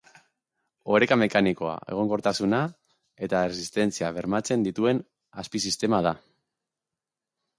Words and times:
Oreka 0.93 1.15
mekanikoa, 1.21 1.73
egonkortasuna 1.95 2.61
eta 3.27 3.43
erresistentzia 3.49 4.11
bermatzen 4.17 4.65
dituen 4.69 5.03
azpisistema 5.43 6.03
da. 6.09 6.15